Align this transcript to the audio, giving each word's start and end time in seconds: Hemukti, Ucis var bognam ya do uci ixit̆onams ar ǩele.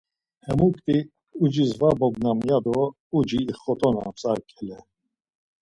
Hemukti, 0.45 0.95
Ucis 1.43 1.71
var 1.79 1.93
bognam 1.99 2.39
ya 2.49 2.57
do 2.65 2.77
uci 3.17 3.39
ixit̆onams 3.51 4.23
ar 4.31 4.39
ǩele. 4.49 4.77